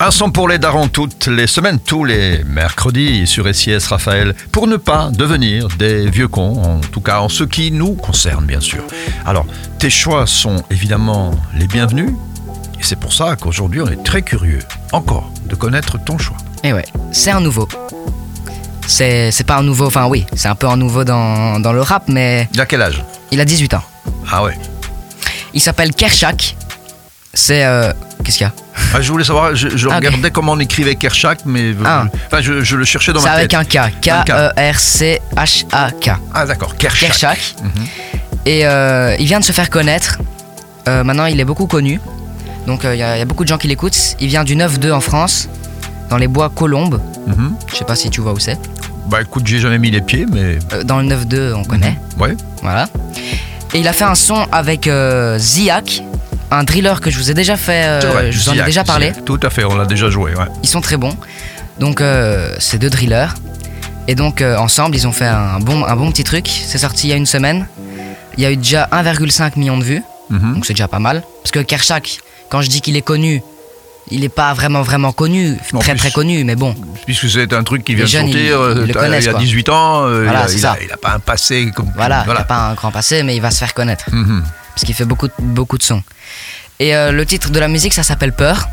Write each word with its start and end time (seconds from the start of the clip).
Un 0.00 0.12
son 0.12 0.30
pour 0.30 0.46
les 0.48 0.58
darons 0.60 0.86
toutes 0.86 1.26
les 1.26 1.48
semaines, 1.48 1.80
tous 1.80 2.04
les 2.04 2.44
mercredis 2.44 3.26
sur 3.26 3.52
SIS 3.52 3.84
Raphaël, 3.88 4.32
pour 4.52 4.68
ne 4.68 4.76
pas 4.76 5.10
devenir 5.10 5.66
des 5.76 6.08
vieux 6.08 6.28
cons, 6.28 6.62
en 6.62 6.78
tout 6.78 7.00
cas 7.00 7.18
en 7.18 7.28
ce 7.28 7.42
qui 7.42 7.72
nous 7.72 7.94
concerne 7.94 8.44
bien 8.46 8.60
sûr. 8.60 8.84
Alors, 9.26 9.44
tes 9.80 9.90
choix 9.90 10.24
sont 10.28 10.62
évidemment 10.70 11.32
les 11.52 11.66
bienvenus, 11.66 12.10
et 12.78 12.82
c'est 12.84 12.94
pour 13.00 13.12
ça 13.12 13.34
qu'aujourd'hui 13.34 13.80
on 13.80 13.88
est 13.88 14.04
très 14.04 14.22
curieux, 14.22 14.60
encore, 14.92 15.32
de 15.46 15.56
connaître 15.56 15.98
ton 16.04 16.16
choix. 16.16 16.36
Et 16.62 16.72
ouais, 16.72 16.84
c'est 17.10 17.32
un 17.32 17.40
nouveau. 17.40 17.66
C'est 18.86 19.32
c'est 19.32 19.42
pas 19.42 19.56
un 19.56 19.64
nouveau, 19.64 19.86
enfin 19.86 20.06
oui, 20.06 20.26
c'est 20.36 20.46
un 20.48 20.54
peu 20.54 20.68
un 20.68 20.76
nouveau 20.76 21.02
dans, 21.02 21.58
dans 21.58 21.72
le 21.72 21.82
rap, 21.82 22.04
mais 22.06 22.48
Il 22.54 22.60
a 22.60 22.66
quel 22.66 22.82
âge? 22.82 23.02
il 23.32 23.40
a 23.40 23.44
18 23.44 23.74
ans. 23.74 23.82
Ah 24.30 24.44
ouais. 24.44 24.56
Il 25.54 25.60
s'appelle 25.60 25.92
Kershak. 25.92 26.54
C'est. 27.38 27.64
euh, 27.64 27.92
Qu'est-ce 28.24 28.38
qu'il 28.38 28.46
y 28.46 28.50
a 28.50 28.52
Ah, 28.94 29.00
je 29.00 29.10
voulais 29.12 29.24
savoir, 29.24 29.54
je, 29.54 29.68
je 29.76 29.88
Ah, 29.88 29.96
regardais 29.96 30.30
comment 30.30 30.52
on 30.52 30.58
écrivait 30.58 30.96
Kershak, 30.96 31.40
mais 31.46 31.72
Ah. 31.84 32.04
enfin, 32.26 32.40
je, 32.42 32.62
je 32.62 32.76
le 32.76 32.84
cherchais 32.84 33.12
dans 33.12 33.20
C'est 33.20 33.26
ma 33.28 33.32
avec 33.34 33.50
tête. 33.50 33.60
un 33.60 33.64
K. 33.64 33.76
Un 33.76 33.90
K. 33.90 34.24
K-E-R-C-H-A-K. 34.98 36.10
Ah 36.34 36.46
d'accord, 36.46 36.76
Kershak. 36.76 37.08
Kershak. 37.10 37.54
Mhm. 37.62 37.70
Et 38.46 38.66
euh, 38.66 39.14
il 39.18 39.26
vient 39.26 39.40
de 39.40 39.44
se 39.44 39.52
faire 39.52 39.70
connaître. 39.70 40.18
Euh, 40.88 41.04
maintenant, 41.04 41.26
il 41.26 41.38
est 41.40 41.44
beaucoup 41.44 41.66
connu. 41.66 42.00
Donc, 42.66 42.84
euh, 42.84 42.94
il 42.94 42.98
y, 42.98 43.02
a 43.02 43.16
il 43.16 43.18
y 43.18 43.22
a 43.22 43.24
beaucoup 43.24 43.44
de 43.44 43.48
gens 43.48 43.58
qui 43.58 43.68
l'écoutent. 43.68 44.16
Il 44.20 44.28
vient 44.28 44.44
du 44.44 44.56
9-2 44.56 44.90
en 44.92 45.00
France, 45.00 45.48
dans 46.10 46.16
les 46.16 46.28
bois 46.28 46.50
Colombes. 46.54 47.00
Mhm. 47.26 47.54
Je 47.70 47.76
sais 47.76 47.84
pas 47.84 47.94
si 47.96 48.10
tu 48.10 48.20
vois 48.20 48.32
où 48.32 48.38
c'est. 48.38 48.58
Bah 49.06 49.22
écoute, 49.22 49.46
j'ai 49.46 49.58
jamais 49.58 49.78
mis 49.78 49.90
les 49.90 50.00
pieds, 50.02 50.26
mais 50.30 50.58
dans 50.84 50.98
le 51.00 51.06
9-2, 51.06 51.54
on 51.54 51.64
connaît. 51.64 51.98
ouais. 52.18 52.36
Voilà. 52.62 52.88
Et 53.74 53.78
il 53.80 53.88
a 53.88 53.92
fait 53.92 54.04
un 54.04 54.14
son 54.14 54.46
avec 54.52 54.88
Ziak, 55.38 56.02
un 56.50 56.64
driller 56.64 56.94
que 57.00 57.10
je 57.10 57.18
vous 57.18 57.30
ai 57.30 57.34
déjà 57.34 57.56
fait. 57.56 57.84
euh, 57.86 58.00
vrai, 58.10 58.32
je 58.32 58.38
vous 58.38 58.48
en 58.48 58.54
ai 58.54 58.62
déjà 58.62 58.84
parlé. 58.84 59.12
Tout 59.26 59.40
à 59.42 59.50
fait, 59.50 59.64
on 59.64 59.76
l'a 59.76 59.86
déjà 59.86 60.08
joué, 60.10 60.34
ouais. 60.34 60.44
Ils 60.62 60.68
sont 60.68 60.80
très 60.80 60.96
bons. 60.96 61.16
Donc, 61.78 62.00
euh, 62.00 62.54
c'est 62.58 62.78
deux 62.78 62.90
drillers. 62.90 63.28
Et 64.08 64.14
donc, 64.14 64.40
euh, 64.40 64.56
ensemble, 64.56 64.96
ils 64.96 65.06
ont 65.06 65.12
fait 65.12 65.26
un 65.26 65.58
bon, 65.60 65.84
un 65.84 65.94
bon 65.96 66.10
petit 66.10 66.24
truc. 66.24 66.48
C'est 66.48 66.78
sorti 66.78 67.08
il 67.08 67.10
y 67.10 67.12
a 67.12 67.16
une 67.16 67.26
semaine. 67.26 67.66
Il 68.36 68.42
y 68.42 68.46
a 68.46 68.50
eu 68.50 68.56
déjà 68.56 68.88
1,5 68.92 69.56
million 69.56 69.76
de 69.78 69.84
vues. 69.84 70.02
Mhm. 70.30 70.54
Donc, 70.54 70.66
c'est 70.66 70.72
déjà 70.72 70.88
pas 70.88 70.98
mal. 70.98 71.22
Parce 71.42 71.50
que 71.50 71.58
Kershak, 71.60 72.18
quand 72.48 72.62
je 72.62 72.68
dis 72.68 72.80
qu'il 72.80 72.96
est 72.96 73.02
connu, 73.02 73.42
il 74.10 74.20
n'est 74.20 74.28
pas 74.30 74.54
vraiment, 74.54 74.80
vraiment 74.82 75.12
connu. 75.12 75.58
Très, 75.80 75.92
plus, 75.92 75.98
très 75.98 76.10
connu, 76.10 76.42
mais 76.44 76.56
bon. 76.56 76.74
Puisque 77.04 77.28
c'est 77.28 77.52
un 77.52 77.62
truc 77.62 77.84
qui 77.84 77.94
vient 77.94 78.04
de 78.06 78.10
sortir, 78.10 78.58
t'as- 78.86 78.92
connaissent, 79.00 79.24
il 79.24 79.28
a 79.28 79.32
quoi. 79.32 79.40
18 79.40 79.68
ans, 79.68 80.00
Voilà, 80.08 80.22
il, 80.32 80.36
a, 80.36 80.48
c'est 80.48 80.54
il 80.54 80.60
ça. 80.60 80.72
a- 80.72 80.76
il 80.82 80.90
a 80.92 80.96
pas 80.96 81.12
un 81.12 81.18
passé 81.18 81.70
comme. 81.74 81.90
Voilà, 81.94 82.24
il 82.26 82.32
n'a 82.32 82.44
pas 82.44 82.68
un 82.70 82.74
grand 82.74 82.90
passé, 82.90 83.22
mais 83.22 83.36
il 83.36 83.42
va 83.42 83.50
se 83.50 83.58
faire 83.58 83.74
connaître. 83.74 84.06
Mhm. 84.10 84.42
Parce 84.78 84.86
qu'il 84.86 84.94
fait 84.94 85.04
beaucoup, 85.04 85.26
de- 85.26 85.32
beaucoup 85.40 85.76
de 85.76 85.82
sons. 85.82 86.04
Et 86.78 86.94
euh, 86.94 87.10
le 87.10 87.26
titre 87.26 87.50
de 87.50 87.58
la 87.58 87.66
musique, 87.66 87.92
ça 87.94 88.04
s'appelle 88.04 88.32
Peur. 88.32 88.68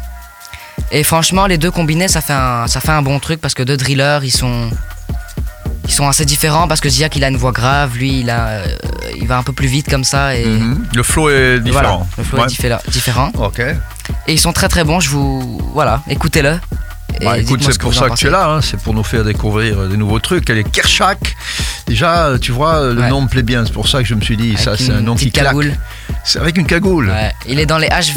Et 0.92 1.04
franchement, 1.04 1.48
les 1.48 1.58
deux 1.58 1.72
combinés, 1.72 2.08
ça 2.08 2.22
fait 2.22 2.34
un, 2.34 2.68
ça 2.68 2.80
fait 2.80 2.92
un 2.92 3.02
bon 3.02 3.18
truc 3.20 3.42
parce 3.42 3.56
que 3.56 3.64
deux 3.64 3.76
drillers, 3.76 4.20
ils 4.22 4.30
sont, 4.32 4.70
ils 5.88 5.92
sont 5.92 6.08
assez 6.08 6.24
différents 6.24 6.68
parce 6.68 6.80
que 6.80 6.90
Ziak, 6.90 7.16
il 7.16 7.24
a 7.24 7.30
une 7.30 7.38
voix 7.38 7.52
grave, 7.52 7.98
lui, 7.98 8.20
il, 8.20 8.30
a, 8.30 8.50
euh, 8.50 8.68
il 9.20 9.28
va 9.28 9.40
un 9.40 9.42
peu 9.44 9.52
plus 9.52 9.66
vite 9.68 9.90
comme 9.90 10.04
ça. 10.04 10.36
Et 10.36 10.46
Mhm. 10.46 10.86
Le 10.94 11.02
flow 11.02 11.28
est 11.30 11.60
différent. 11.60 11.82
voilà, 11.82 12.06
le 12.20 12.24
flow 12.24 12.38
Ouais. 12.38 12.44
est 12.44 12.48
diffé- 12.50 12.92
différent. 12.92 13.32
Ok. 13.40 13.60
Et 14.28 14.34
ils 14.34 14.40
sont 14.40 14.54
très 14.54 14.68
très 14.68 14.84
bons, 14.84 15.00
je 15.00 15.10
vous. 15.10 15.60
Voilà, 15.74 16.04
écoutez-le. 16.08 16.60
Bah, 17.24 17.40
écoute, 17.40 17.64
c'est 17.64 17.80
pour 17.82 17.96
ça 17.96 18.10
que 18.10 18.16
tu 18.16 18.28
es 18.28 18.30
là, 18.30 18.46
hein, 18.50 18.62
c'est 18.62 18.78
pour 18.80 18.94
nous 18.94 19.04
faire 19.04 19.24
découvrir 19.24 19.88
des 19.88 19.98
nouveaux 19.98 20.20
trucs. 20.20 20.48
Elle 20.52 20.60
est 20.60 20.70
Kershak. 20.70 21.36
Déjà, 21.88 22.26
euh, 22.28 22.38
tu 22.40 22.52
vois, 22.52 22.76
euh, 22.78 22.94
le 22.94 23.02
Ouais. 23.02 23.10
nom 23.10 23.22
me 23.22 23.28
plaît 23.28 23.44
bien, 23.44 23.64
c'est 23.66 23.72
pour 23.74 23.88
ça 23.88 24.00
que 24.00 24.06
je 24.06 24.16
me 24.16 24.22
suis 24.22 24.38
dit, 24.38 24.58
ça, 24.58 24.76
c'est 24.78 24.92
un 24.92 25.02
nom 25.02 25.16
qui 25.16 25.32
claque. 25.32 25.56
C'est 26.24 26.40
avec 26.40 26.58
une 26.58 26.66
cagoule. 26.66 27.10
Ouais, 27.10 27.32
Il 27.48 27.60
est 27.60 27.66
dans 27.68 27.78
les 27.78 27.90
H... 27.90 28.14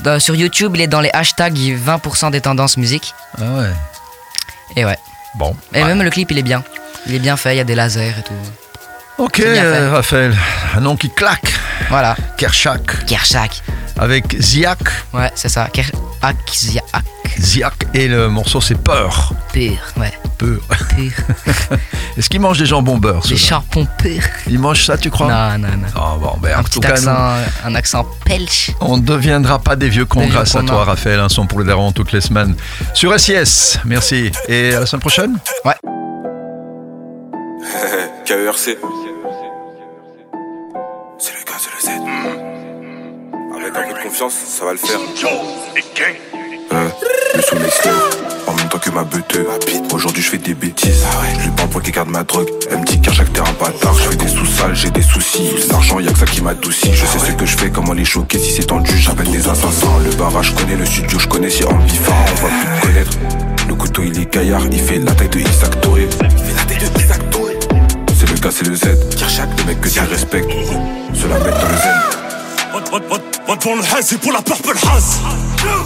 dans- 0.00 0.20
sur 0.20 0.34
YouTube, 0.36 0.72
il 0.76 0.80
est 0.82 0.86
dans 0.86 1.00
les 1.00 1.10
hashtags 1.12 1.56
20% 1.58 2.30
des 2.30 2.40
tendances 2.40 2.76
musique. 2.76 3.12
Ah 3.38 3.42
ouais. 3.58 3.70
Et 4.76 4.84
ouais. 4.84 4.96
Bon. 5.36 5.56
Et 5.72 5.82
Ouais. 5.82 5.88
même 5.88 6.02
le 6.02 6.10
clip, 6.10 6.30
il 6.30 6.38
est 6.38 6.42
bien. 6.42 6.62
Il 7.06 7.14
est 7.14 7.18
bien 7.18 7.36
fait, 7.36 7.54
il 7.54 7.58
y 7.58 7.60
a 7.60 7.64
des 7.64 7.74
lasers 7.74 8.14
et 8.18 8.22
tout. 8.22 8.32
Ok, 9.18 9.40
euh, 9.40 9.90
Raphaël. 9.92 10.34
Un 10.76 10.80
nom 10.80 10.96
qui 10.96 11.10
claque. 11.10 11.52
Voilà, 11.88 12.16
Kershak. 12.36 13.04
Kershak. 13.06 13.62
Avec 13.98 14.36
Ziak. 14.40 14.78
Ouais, 15.12 15.30
c'est 15.34 15.48
ça. 15.48 15.68
Kershak, 15.72 16.36
Ziak. 16.52 16.84
Ziak. 17.38 17.86
Et 17.94 18.08
le 18.08 18.28
morceau, 18.28 18.60
c'est 18.60 18.76
Peur. 18.76 19.32
Pur, 19.52 19.72
ouais. 19.96 20.12
Peur. 20.38 20.58
Pur. 20.96 21.12
Est-ce 22.16 22.28
qu'ils 22.28 22.40
mangent 22.40 22.58
des 22.58 22.66
jambons 22.66 22.96
beurre 22.98 23.22
Des 23.22 23.28
ceux-là 23.36 23.40
charbons 23.40 23.86
pur. 23.98 24.22
Ils 24.48 24.58
mangent 24.58 24.84
ça, 24.84 24.96
tu 24.98 25.10
crois 25.10 25.28
Non, 25.28 25.58
non, 25.58 25.76
non. 25.76 25.86
Ah 25.94 26.14
bon, 26.20 26.36
ben, 26.40 26.56
en 26.56 26.60
Un 26.60 26.62
tout 26.62 26.80
petit 26.80 26.88
cas, 26.88 27.00
nous, 27.00 27.08
accent, 27.08 27.34
un 27.64 27.74
accent 27.74 28.06
pelch. 28.24 28.70
on 28.80 28.96
ne 28.96 29.02
deviendra 29.02 29.58
pas 29.58 29.76
des 29.76 29.88
vieux 29.88 30.04
cons 30.06 30.20
Des 30.20 30.26
vieux 30.26 30.34
grâce 30.34 30.54
à 30.54 30.60
cons, 30.60 30.66
toi, 30.66 30.78
non. 30.78 30.84
Raphaël. 30.84 31.20
Un 31.20 31.28
son 31.28 31.46
pour 31.46 31.60
les 31.60 31.66
darons 31.66 31.92
toutes 31.92 32.12
les 32.12 32.20
semaines. 32.20 32.54
Sur 32.94 33.18
SIS. 33.18 33.78
Merci. 33.84 34.30
Et 34.48 34.74
à 34.74 34.80
la 34.80 34.86
semaine 34.86 35.00
prochaine 35.00 35.38
KERC. 38.24 38.78
C'est 41.18 41.32
le 41.32 41.44
cas, 41.44 41.54
c'est 41.58 41.70
le 41.74 41.80
Z. 41.80 42.00
Avec 43.56 43.76
un 43.76 43.92
peu 43.92 43.98
de 43.98 44.02
confiance, 44.04 44.34
ça 44.34 44.64
va 44.64 44.72
le 44.72 44.78
faire. 44.78 44.98
Hein, 46.74 46.90
le 47.36 47.40
soleil 47.40 47.70
se 47.70 47.84
lève, 47.84 47.94
en 48.48 48.52
même 48.54 48.68
temps 48.68 48.78
que 48.78 48.90
ma 48.90 49.04
beuteuse. 49.04 49.46
Aujourd'hui, 49.92 50.24
je 50.24 50.30
fais 50.30 50.38
des 50.38 50.54
bêtises. 50.54 51.04
Je 51.38 51.44
lui 51.44 51.50
parle 51.50 51.68
pour 51.68 51.80
qu'il 51.80 51.92
garde 51.92 52.08
ma 52.08 52.24
drogue. 52.24 52.48
Elle 52.68 52.78
me 52.78 52.84
dit 52.84 53.00
qu'à 53.00 53.12
chaque 53.12 53.32
terrain 53.32 53.52
bâtard, 53.60 53.94
je 53.94 54.08
fais 54.08 54.16
des 54.16 54.26
sous-sales, 54.26 54.74
j'ai 54.74 54.90
des 54.90 55.02
soucis. 55.02 55.50
L'argent, 55.70 56.00
y'a 56.00 56.10
que 56.10 56.18
ça 56.18 56.26
qui 56.26 56.42
m'adoucit. 56.42 56.92
Je 56.92 57.06
sais 57.06 57.18
ce 57.20 57.30
que 57.32 57.46
je 57.46 57.56
fais, 57.56 57.70
comment 57.70 57.92
les 57.92 58.04
choquer. 58.04 58.38
Si 58.38 58.50
c'est 58.50 58.64
tendu, 58.64 58.90
j'appelle 58.98 59.30
des 59.30 59.48
assassins. 59.48 59.98
Le 60.04 60.10
barrage, 60.16 60.46
je 60.46 60.54
connais 60.54 60.74
le 60.74 60.84
studio, 60.84 61.16
je 61.16 61.28
connais 61.28 61.50
si 61.50 61.62
ambifarant, 61.64 62.24
on 62.28 62.42
va 62.42 62.48
plus 62.48 62.88
connaître. 62.88 63.12
Le 63.68 63.74
couteau, 63.76 64.02
il 64.02 64.18
est 64.20 64.32
gaillard, 64.32 64.62
il 64.72 64.80
fait 64.80 64.98
la 64.98 65.12
taille 65.12 65.28
de 65.28 65.38
Isaac 65.38 65.80
Touré. 65.80 66.08
Il 66.22 66.28
fait 66.28 66.54
la 66.56 66.64
taille 66.64 66.90
de 66.90 67.00
Isaac 67.00 67.30
Touré. 67.30 67.56
C'est 68.18 68.28
le 68.28 68.36
K, 68.36 68.52
c'est 68.52 68.66
le 68.66 68.74
Z. 68.74 69.16
Kirchak, 69.16 69.48
le 69.58 69.64
mec 69.64 69.80
que 69.80 69.88
tu 69.88 70.00
respectes. 70.00 70.50
Cela 71.14 71.38
met 71.38 71.50
dans 71.50 71.68
le 71.68 71.76
zen. 71.76 72.14
Va 73.46 73.56
devant 73.56 73.74
le 73.74 73.82
haze 73.82 74.12
et 74.12 74.16
pour 74.16 74.32
la 74.32 74.40
purple 74.40 74.72
haze. 74.72 75.18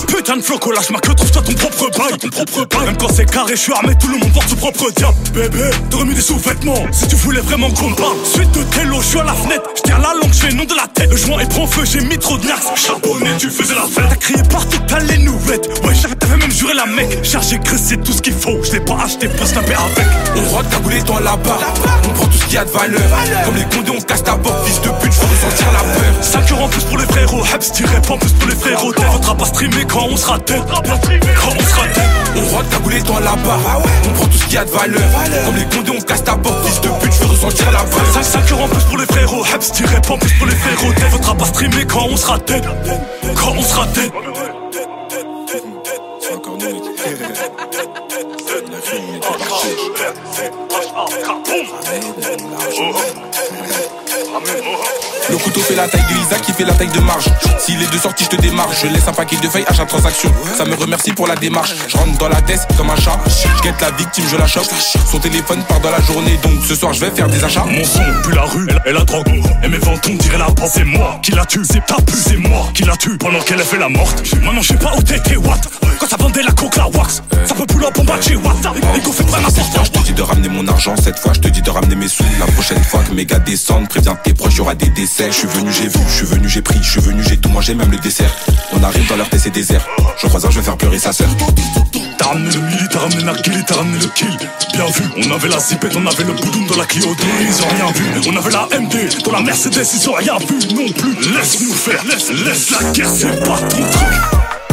Putain 0.06 0.36
de 0.36 0.42
floco, 0.42 0.70
lâche 0.70 0.90
ma 0.90 1.00
queue, 1.00 1.14
trouve-toi 1.14 1.42
ton 1.42 1.52
propre 1.54 1.98
bail. 1.98 2.18
Ton 2.18 2.28
propre 2.28 2.66
bail. 2.66 2.86
Même 2.86 2.96
quand 2.96 3.08
c'est 3.12 3.28
carré, 3.28 3.56
je 3.56 3.60
suis 3.60 3.72
armé, 3.72 3.94
tout 3.96 4.08
le 4.08 4.18
monde 4.18 4.32
porte 4.32 4.48
son 4.48 4.56
propre 4.56 4.90
diable. 4.92 5.16
Bébé, 5.34 5.70
t'aurais 5.90 6.04
mis 6.04 6.14
des 6.14 6.20
sous-vêtements 6.20 6.86
Si 6.92 7.08
tu 7.08 7.16
voulais 7.16 7.40
vraiment 7.40 7.70
qu'on 7.70 7.92
parle. 7.94 8.16
Suite 8.24 8.50
de 8.52 8.62
télo, 8.62 9.00
je 9.00 9.06
suis 9.06 9.18
à 9.18 9.24
la 9.24 9.34
fenêtre. 9.34 9.70
Je 9.76 9.82
tiens 9.82 9.98
la 9.98 10.14
langue, 10.14 10.32
je 10.32 10.46
fais 10.46 10.54
nom 10.54 10.64
de 10.64 10.74
la 10.74 10.86
tête. 10.86 11.10
Le 11.10 11.16
joint 11.16 11.40
est 11.40 11.48
prend 11.48 11.66
feu, 11.66 11.82
j'ai 11.84 12.00
mis 12.00 12.18
trop 12.18 12.38
de 12.38 12.46
nax 12.46 12.66
Charbonné, 12.76 13.30
tu 13.38 13.50
faisais 13.50 13.74
la 13.74 13.82
fête. 13.82 14.08
T'as 14.08 14.16
crié 14.16 14.42
partout, 14.50 14.78
t'as 14.86 15.00
les 15.00 15.18
nouvelles. 15.18 15.60
Ouais, 15.84 15.94
t'avais 16.18 16.36
même 16.36 16.52
juré 16.52 16.74
la 16.74 16.86
mec. 16.86 17.24
Chargé, 17.24 17.58
graisse, 17.58 17.86
c'est 17.88 18.02
tout 18.02 18.12
ce 18.12 18.22
qu'il 18.22 18.34
faut. 18.34 18.62
Je 18.62 18.72
l'ai 18.72 18.80
pas 18.80 18.98
acheté 19.04 19.28
pour 19.28 19.46
snapper 19.46 19.74
avec. 19.74 20.06
On 20.36 20.56
rote 20.56 20.68
cagoulé 20.70 21.02
dans 21.02 21.18
la 21.18 21.36
barre 21.36 21.60
On 22.04 22.08
prend 22.10 22.26
tout 22.26 22.38
ce 22.38 22.44
qu'il 22.44 22.54
y 22.54 22.58
a 22.58 22.64
de 22.64 22.70
valeur. 22.70 23.02
Comme 23.44 23.56
les 23.56 23.64
condés 23.64 23.92
on 23.96 24.00
casse 24.00 24.22
ta 24.22 24.36
porte 24.36 24.64
Fils 24.66 24.80
de 24.80 24.90
pute, 25.00 25.12
faut 25.12 25.26
ressentir 25.26 25.66
la 25.72 25.80
peur. 25.80 26.12
5 26.22 26.52
euros 26.52 26.64
en 26.64 26.68
plus 26.68 26.84
pour 26.84 26.98
les 26.98 27.06
frérots, 27.06 27.42
Hebs 27.52 27.72
tirait 27.72 28.00
pas 28.02 28.14
en 28.14 28.18
plus 28.18 28.32
pour 28.32 28.48
les 28.48 28.54
frérots 28.54 28.92
T'es 28.92 29.02
faudra 29.02 29.34
pas 29.34 29.44
streamer 29.46 29.84
quand 29.86 30.06
on 30.10 30.16
sera 30.16 30.38
dead 30.38 30.62
Quand 30.66 31.54
on 31.56 31.62
sera 31.62 31.86
dead 31.86 32.04
On 32.36 32.56
rote 32.56 32.68
cagoulé 32.68 33.00
dans 33.02 33.18
la 33.20 33.36
barre 33.36 33.82
On 34.04 34.12
prend 34.12 34.26
tout 34.26 34.38
ce 34.38 34.44
qu'il 34.44 34.54
y 34.54 34.58
a 34.58 34.64
de 34.64 34.70
valeur 34.70 35.02
Comme 35.46 35.56
les 35.56 35.64
condés 35.64 35.92
on 35.96 36.00
casse 36.00 36.24
ta 36.24 36.36
porte 36.36 36.64
Fils 36.66 36.80
de 36.80 36.88
pute, 36.88 37.12
je 37.12 37.18
veux 37.20 37.30
ressentir 37.30 37.70
la 37.72 37.78
peur 37.84 38.04
5, 38.14 38.22
5 38.22 38.52
euros 38.52 38.64
en 38.64 38.68
plus 38.68 38.84
pour 38.84 38.98
les 38.98 39.06
frérots, 39.06 39.44
Hebs 39.46 39.72
tirait 39.72 40.00
pas 40.00 40.14
en 40.14 40.18
plus 40.18 40.32
pour 40.34 40.46
les 40.46 40.56
frérots 40.56 40.92
T'es 40.94 41.10
faudra 41.10 41.34
pas 41.34 41.44
streamer 41.46 41.84
quand 41.86 42.06
on 42.10 42.16
sera 42.16 42.38
dead 42.38 42.64
Quand 43.34 43.54
on 43.56 43.62
sera 43.62 43.86
dead 43.86 44.12
Le 52.70 53.27
couteau 55.58 55.68
fait 55.68 55.74
la 55.74 55.88
taille 55.88 56.02
de 56.02 56.26
Isaac, 56.26 56.42
qui 56.42 56.52
fait 56.52 56.64
la 56.64 56.74
taille 56.74 56.90
de 56.90 57.00
marge. 57.00 57.24
S'il 57.58 57.82
est 57.82 57.92
de 57.92 57.98
sortie, 57.98 58.24
je 58.24 58.30
te 58.30 58.40
démarre. 58.40 58.68
Je 58.72 58.86
laisse 58.88 59.06
un 59.08 59.12
paquet 59.12 59.36
de 59.36 59.48
feuilles 59.48 59.64
à 59.66 59.72
chaque 59.72 59.88
transaction. 59.88 60.32
Ça 60.56 60.64
me 60.64 60.74
remercie 60.74 61.12
pour 61.12 61.26
la 61.26 61.36
démarche. 61.36 61.74
Je 61.88 61.96
rentre 61.96 62.18
dans 62.18 62.28
la 62.28 62.40
tête 62.42 62.66
comme 62.76 62.90
un 62.90 62.96
chat. 62.96 63.18
Je 63.26 63.62
guette 63.62 63.80
la 63.80 63.90
victime, 63.90 64.24
je 64.30 64.36
la 64.36 64.46
chope. 64.46 64.68
Son 65.10 65.18
téléphone 65.18 65.62
part 65.64 65.80
dans 65.80 65.90
la 65.90 66.00
journée, 66.00 66.38
donc 66.42 66.64
ce 66.66 66.74
soir 66.74 66.92
je 66.92 67.00
vais 67.00 67.10
faire 67.10 67.28
des 67.28 67.42
achats. 67.42 67.64
Mon 67.64 67.84
son 67.84 68.00
pue 68.22 68.34
la 68.34 68.42
rue 68.42 68.68
et 68.86 68.92
la 68.92 69.04
drogue 69.04 69.28
Et 69.62 69.68
mes 69.68 69.78
ventons 69.78 70.14
dirait 70.14 70.38
la 70.38 70.46
pop 70.46 70.68
C'est 70.72 70.84
moi 70.84 71.18
qui 71.22 71.32
la 71.32 71.44
tue, 71.44 71.64
c'est 71.64 71.84
ta 71.84 71.96
pu 71.96 72.14
C'est 72.14 72.36
moi 72.36 72.68
qui 72.74 72.84
la 72.84 72.96
tue 72.96 73.16
pendant 73.18 73.40
qu'elle 73.40 73.60
a 73.60 73.64
fait 73.64 73.78
la 73.78 73.88
morte 73.88 74.22
Maintenant 74.42 74.62
je 74.62 74.68
sais 74.68 74.78
pas 74.78 74.92
où 74.96 75.02
t'étais, 75.02 75.36
what? 75.36 75.60
Quand 75.98 76.08
ça 76.08 76.16
vendait 76.16 76.42
la 76.42 76.52
coke, 76.52 76.76
la 76.76 76.88
wax 76.88 77.22
Ça 77.44 77.54
peut 77.54 77.66
plus 77.66 77.80
la 77.80 77.90
bombe 77.90 78.10
à 78.10 78.14
what 78.14 78.96
Et 78.96 79.00
qu'on 79.00 79.12
fait 79.12 79.24
pas 79.24 79.40
n'importe 79.40 79.74
Moi, 79.74 79.84
je 79.84 79.90
te 79.90 79.98
dis 80.04 80.12
de 80.12 80.22
ramener 80.22 80.48
mon 80.48 80.66
argent, 80.68 80.94
cette 80.96 81.18
fois 81.18 81.32
je 81.32 81.40
te 81.40 81.48
dis 81.48 81.62
de 81.62 81.70
ramener 81.70 81.96
mes 81.96 82.08
sous. 82.08 82.24
La 82.38 82.46
prochaine 82.46 82.82
fois 82.82 83.02
que 83.02 83.12
mes 83.12 83.26
gars 83.26 83.38
descendent, 83.38 83.88
préviens 83.88 84.16
tes 84.16 84.34
proches, 84.34 84.56
y 84.56 84.60
aura 84.60 84.74
des 84.74 84.90
décès. 84.90 85.28
Je 85.30 85.36
suis 85.36 85.47
venu, 85.48 85.70
j'ai 85.72 85.88
vu, 85.88 85.98
je 86.08 86.14
suis 86.14 86.26
venu, 86.26 86.48
j'ai 86.48 86.62
pris, 86.62 86.78
je 86.82 86.90
suis 86.90 87.00
venu, 87.00 87.22
j'ai 87.22 87.36
tout 87.36 87.48
mangé, 87.48 87.74
même 87.74 87.90
le 87.90 87.98
dessert. 87.98 88.30
On 88.72 88.82
arrive 88.82 89.06
dans 89.08 89.16
leur 89.16 89.26
c'est 89.36 89.50
désert. 89.50 89.86
Je 90.20 90.26
croise 90.26 90.44
un, 90.44 90.50
je 90.50 90.58
vais 90.58 90.64
faire 90.64 90.76
pleurer 90.76 90.98
sa 90.98 91.12
sœur. 91.12 91.28
T'as 92.18 92.26
ramené 92.26 92.50
le 92.50 92.60
mili, 92.60 92.88
t'as 92.90 92.98
ramené 92.98 93.22
la 93.22 93.34
kill, 93.34 93.64
t'as 93.66 93.76
ramené 93.76 93.98
le 93.98 94.06
kill 94.08 94.36
Bien 94.74 94.86
vu, 94.86 95.04
on 95.16 95.34
avait 95.34 95.48
la 95.48 95.58
zipette, 95.58 95.96
on 95.96 96.06
avait 96.06 96.24
le 96.24 96.32
boudoum 96.32 96.66
dans 96.66 96.76
la 96.76 96.84
Clio 96.84 97.14
2 97.14 97.24
Ils 97.40 97.62
ont 97.62 97.68
rien 97.68 97.92
vu, 97.92 98.30
on 98.30 98.36
avait 98.36 98.50
la 98.50 98.68
MD 98.78 99.22
Dans 99.24 99.32
la 99.32 99.40
Mercedes, 99.40 99.86
ils 99.94 100.10
ont 100.10 100.14
rien 100.14 100.36
vu 100.38 100.58
non 100.74 100.92
plus 100.92 101.32
Laisse-nous 101.32 101.72
faire, 101.72 102.04
laisse, 102.04 102.30
laisse 102.30 102.70
la 102.70 102.90
guerre, 102.90 103.08
c'est 103.14 103.44
pas 103.44 103.58
ton 103.58 103.68
truc 103.68 104.14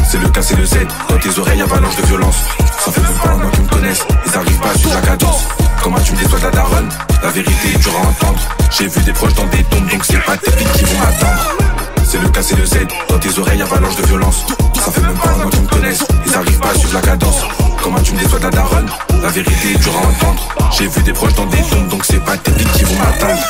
C'est 0.10 0.18
le 0.18 0.28
K, 0.30 0.40
c'est 0.42 0.58
le 0.58 0.66
Z. 0.66 0.78
Dans 1.10 1.18
tes 1.18 1.40
oreilles, 1.40 1.62
avalanche 1.62 1.96
de 1.98 2.06
violence. 2.08 2.36
Ça 2.84 2.92
fait 2.92 3.02
même 3.02 3.18
pas 3.24 3.30
un 3.30 3.48
an 3.48 3.52
qu'ils 3.52 3.64
me 3.64 3.70
connaissent. 3.70 4.06
Ils 4.26 4.36
arrivent 4.36 4.60
pas 4.60 4.70
à 4.70 4.78
suivre 4.78 4.96
la 4.96 5.02
cadence. 5.02 5.55
Comment 5.86 6.00
tu 6.00 6.14
me 6.14 6.18
déçois 6.18 6.40
de 6.40 6.46
la 6.46 6.50
daronne 6.50 6.90
La 7.22 7.30
vérité 7.30 7.68
est 7.76 7.78
dure 7.78 7.94
à 7.96 8.08
entendre. 8.08 8.40
J'ai 8.72 8.88
vu 8.88 9.00
des 9.02 9.14
proches 9.14 9.36
dans 9.36 9.46
des 9.46 9.64
tombes, 9.66 9.88
donc 9.88 10.04
c'est 10.04 10.18
pas 10.26 10.36
tes 10.36 10.50
filles 10.50 10.68
qui 10.74 10.84
vont 10.84 10.98
m'attendre. 10.98 11.58
C'est 12.04 12.20
le 12.20 12.28
K, 12.28 12.38
c'est 12.42 12.58
le 12.58 12.66
Z. 12.66 12.88
Dans 13.08 13.20
tes 13.20 13.38
oreilles, 13.38 13.62
avalanche 13.62 13.96
de 13.96 14.02
violence. 14.08 14.48
Ça 14.74 14.92
fait 14.92 15.02
même 15.02 15.14
pas 15.14 15.30
un 15.30 15.46
an 15.46 15.50
qu'ils 15.52 15.62
me 15.62 15.68
connaissent. 15.68 16.04
Ils 16.26 16.34
arrivent 16.34 16.60
pas 16.60 16.72
à 16.72 16.74
suivre 16.74 16.96
la 16.96 17.02
cadence. 17.02 17.44
Comment 17.84 18.00
tu 18.00 18.14
me 18.14 18.20
déçois 18.20 18.40
de 18.40 18.46
la 18.46 18.50
daronne 18.50 18.90
La 19.22 19.30
vérité 19.30 19.74
est 19.76 19.78
dure 19.78 19.94
à 19.96 20.08
entendre. 20.08 20.72
J'ai 20.76 20.88
vu 20.88 21.04
des 21.04 21.14
proches 21.14 21.36
dans 21.36 21.46
des 21.46 21.62
tombes, 21.62 21.88
donc 21.90 22.04
c'est 22.04 22.26
pas 22.26 22.36
tes 22.36 22.52
filles 22.54 22.72
qui 22.74 22.84
vont 22.86 22.98
m'attendre. 22.98 23.44